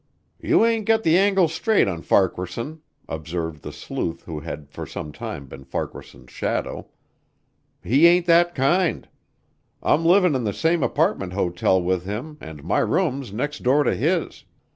"You 0.39 0.65
ain't 0.65 0.87
got 0.87 1.03
the 1.03 1.15
angle 1.15 1.47
straight 1.47 1.87
on 1.87 2.01
Farquaharson," 2.01 2.81
observed 3.07 3.61
the 3.61 3.71
sleuth 3.71 4.23
who 4.23 4.39
had 4.39 4.67
for 4.71 4.87
some 4.87 5.11
time 5.11 5.45
been 5.45 5.63
Farquaharson's 5.63 6.31
shadow. 6.31 6.87
"He 7.83 8.07
ain't 8.07 8.25
that 8.25 8.55
kind. 8.55 9.07
I'm 9.83 10.03
living 10.03 10.33
in 10.33 10.43
the 10.43 10.53
same 10.53 10.81
apartment 10.81 11.33
hotel 11.33 11.79
with 11.79 12.05
him 12.05 12.39
and 12.41 12.63
my 12.63 12.79
room's 12.79 13.31
next 13.31 13.61
door 13.61 13.83
to 13.83 13.93
his. 13.93 14.43